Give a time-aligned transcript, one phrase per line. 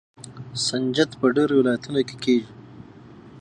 [0.65, 2.47] سنجد په ډیرو ولایتونو کې کیږي.